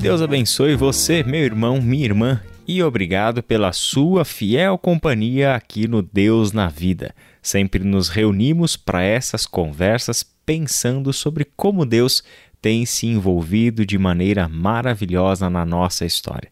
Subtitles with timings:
[0.00, 6.00] Deus abençoe você, meu irmão, minha irmã, e obrigado pela sua fiel companhia aqui no
[6.00, 7.12] Deus na Vida.
[7.42, 12.22] Sempre nos reunimos para essas conversas pensando sobre como Deus
[12.62, 16.50] tem se envolvido de maneira maravilhosa na nossa história.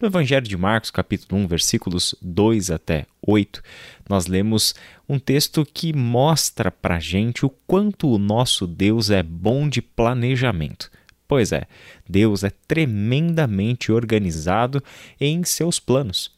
[0.00, 3.62] No Evangelho de Marcos, capítulo 1, versículos 2 até 8,
[4.08, 4.74] nós lemos
[5.06, 10.90] um texto que mostra para gente o quanto o nosso Deus é bom de planejamento.
[11.28, 11.66] Pois é,
[12.08, 14.82] Deus é tremendamente organizado
[15.20, 16.32] em seus planos.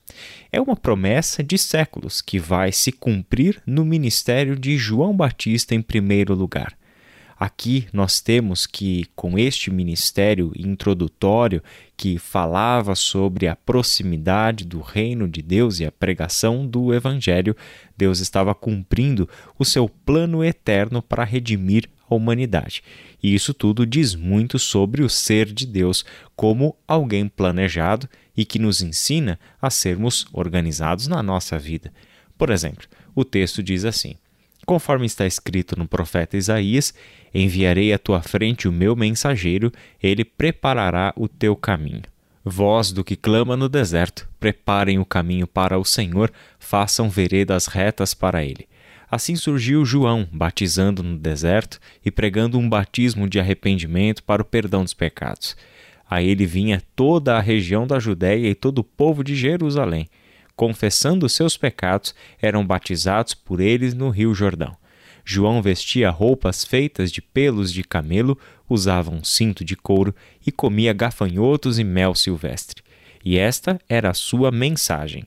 [0.50, 5.80] É uma promessa de séculos que vai se cumprir no ministério de João Batista em
[5.80, 6.76] primeiro lugar.
[7.38, 11.62] Aqui nós temos que, com este ministério introdutório
[11.96, 17.56] que falava sobre a proximidade do reino de Deus e a pregação do Evangelho,
[17.96, 19.26] Deus estava cumprindo
[19.58, 22.82] o seu plano eterno para redimir a humanidade.
[23.22, 28.58] E isso tudo diz muito sobre o ser de Deus como alguém planejado e que
[28.58, 31.92] nos ensina a sermos organizados na nossa vida.
[32.36, 34.16] Por exemplo, o texto diz assim:
[34.66, 36.94] Conforme está escrito no profeta Isaías,
[37.34, 39.72] enviarei à tua frente o meu mensageiro,
[40.02, 42.02] ele preparará o teu caminho.
[42.44, 48.14] Voz do que clama no deserto, preparem o caminho para o Senhor, façam veredas retas
[48.14, 48.66] para ele.
[49.10, 54.84] Assim surgiu João, batizando no deserto e pregando um batismo de arrependimento para o perdão
[54.84, 55.56] dos pecados.
[56.08, 60.08] A ele vinha toda a região da Judéia e todo o povo de Jerusalém.
[60.54, 64.76] Confessando seus pecados, eram batizados por eles no rio Jordão.
[65.24, 68.38] João vestia roupas feitas de pelos de camelo,
[68.68, 70.14] usava um cinto de couro
[70.46, 72.82] e comia gafanhotos e mel silvestre.
[73.24, 75.24] E esta era a sua mensagem.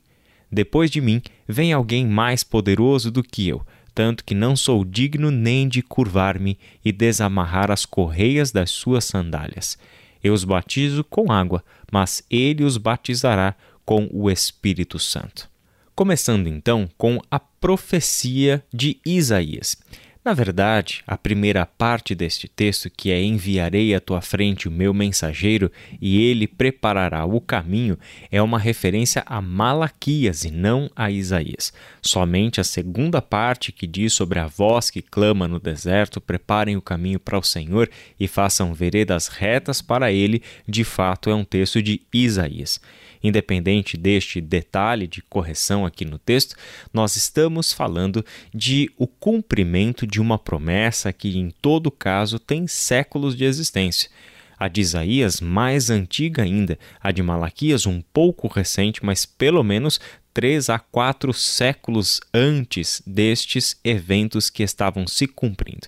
[0.51, 5.29] Depois de mim vem alguém mais poderoso do que eu, tanto que não sou digno
[5.29, 9.77] nem de curvar-me e desamarrar as correias das suas sandálias.
[10.23, 13.55] Eu os batizo com água, mas ele os batizará
[13.85, 15.49] com o Espírito Santo.
[15.95, 19.77] Começando então com a profecia de Isaías.
[20.23, 24.93] Na verdade, a primeira parte deste texto, que é Enviarei à tua frente o meu
[24.93, 25.69] mensageiro
[25.99, 27.99] e ele preparará o caminho,
[28.31, 31.73] é uma referência a Malaquias e não a Isaías.
[32.01, 36.81] Somente a segunda parte, que diz sobre a voz que clama no deserto, preparem o
[36.81, 41.81] caminho para o Senhor e façam veredas retas para ele, de fato é um texto
[41.81, 42.79] de Isaías.
[43.23, 46.57] Independente deste detalhe de correção aqui no texto,
[46.93, 48.23] nós estamos falando
[48.53, 54.11] de o cumprimento de uma promessa que, em todo caso, tem séculos de existência.
[54.59, 59.99] A de Isaías, mais antiga ainda, a de Malaquias, um pouco recente, mas pelo menos
[60.31, 65.87] três a quatro séculos antes destes eventos que estavam se cumprindo.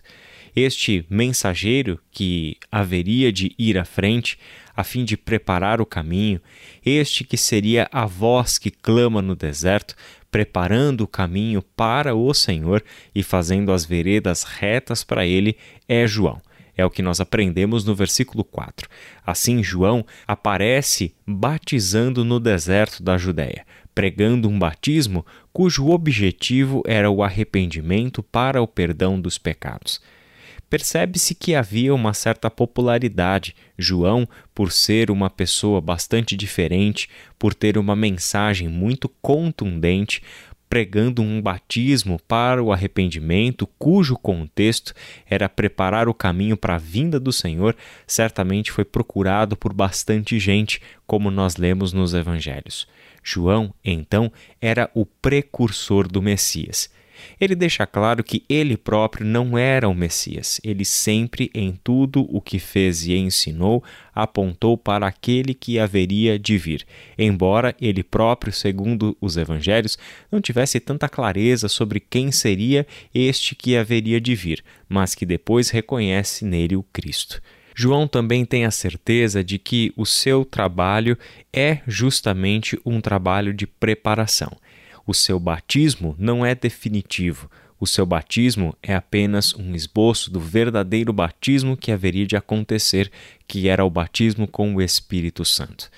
[0.55, 4.39] Este mensageiro que haveria de ir à frente
[4.75, 6.41] a fim de preparar o caminho,
[6.83, 9.95] este que seria a voz que clama no deserto,
[10.35, 12.83] preparando o caminho para o Senhor
[13.15, 15.55] e fazendo as veredas retas para ele,
[15.87, 16.41] é João.
[16.75, 18.89] É o que nós aprendemos no versículo 4.
[19.25, 27.23] Assim, João aparece batizando no deserto da Judéia, pregando um batismo cujo objetivo era o
[27.23, 30.01] arrependimento para o perdão dos pecados
[30.69, 33.55] percebe-se que havia uma certa popularidade.
[33.77, 40.21] João, por ser uma pessoa bastante diferente, por ter uma mensagem muito contundente,
[40.67, 44.93] pregando um batismo para o arrependimento, cujo contexto
[45.25, 50.81] era preparar o caminho para a vinda do Senhor, certamente foi procurado por bastante gente,
[51.05, 52.87] como nós lemos nos evangelhos.
[53.23, 56.89] João, então, era o precursor do Messias.
[57.39, 60.59] Ele deixa claro que ele próprio não era o Messias.
[60.63, 63.83] Ele sempre, em tudo o que fez e ensinou,
[64.13, 66.85] apontou para aquele que haveria de vir.
[67.17, 69.97] Embora ele próprio, segundo os evangelhos,
[70.31, 75.69] não tivesse tanta clareza sobre quem seria este que haveria de vir, mas que depois
[75.69, 77.41] reconhece nele o Cristo.
[77.77, 81.17] João também tem a certeza de que o seu trabalho
[81.51, 84.49] é justamente um trabalho de preparação.
[85.05, 87.49] O seu batismo não é definitivo.
[87.79, 93.11] O seu batismo é apenas um esboço do verdadeiro batismo que haveria de acontecer,
[93.47, 95.89] que era o batismo com o Espírito Santo.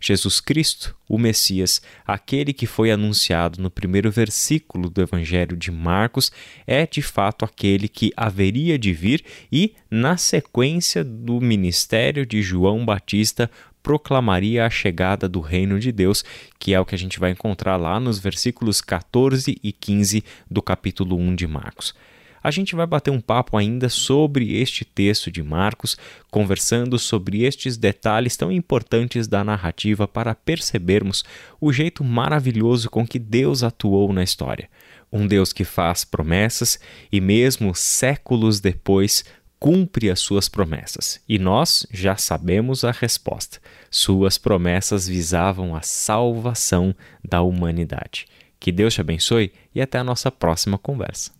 [0.00, 6.32] Jesus Cristo, o Messias, aquele que foi anunciado no primeiro versículo do Evangelho de Marcos,
[6.66, 9.22] é de fato aquele que haveria de vir
[9.52, 13.50] e, na sequência do ministério de João Batista,
[13.82, 16.24] proclamaria a chegada do reino de Deus,
[16.58, 20.62] que é o que a gente vai encontrar lá nos versículos 14 e 15 do
[20.62, 21.94] capítulo 1 de Marcos.
[22.42, 25.96] A gente vai bater um papo ainda sobre este texto de Marcos,
[26.30, 31.22] conversando sobre estes detalhes tão importantes da narrativa para percebermos
[31.60, 34.70] o jeito maravilhoso com que Deus atuou na história.
[35.12, 36.78] Um Deus que faz promessas
[37.12, 39.24] e, mesmo séculos depois,
[39.60, 41.20] cumpre as suas promessas.
[41.28, 43.60] E nós já sabemos a resposta.
[43.90, 48.26] Suas promessas visavam a salvação da humanidade.
[48.58, 51.30] Que Deus te abençoe e até a nossa próxima conversa.